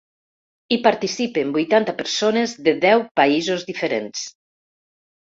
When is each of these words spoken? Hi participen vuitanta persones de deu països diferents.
Hi 0.69 0.77
participen 0.85 1.51
vuitanta 1.57 1.95
persones 1.99 2.55
de 2.69 2.73
deu 2.87 3.05
països 3.21 3.67
diferents. 3.69 4.25